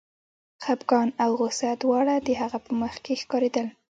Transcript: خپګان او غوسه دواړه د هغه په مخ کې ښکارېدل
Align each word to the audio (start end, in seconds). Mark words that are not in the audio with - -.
خپګان 0.63 1.09
او 1.23 1.29
غوسه 1.39 1.69
دواړه 1.81 2.15
د 2.27 2.29
هغه 2.41 2.57
په 2.65 2.71
مخ 2.81 2.93
کې 3.03 3.13
ښکارېدل 3.21 3.67